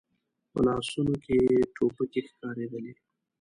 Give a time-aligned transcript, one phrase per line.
[0.51, 2.93] په لاسونو کې يې ټوپکې ښکارېدلې.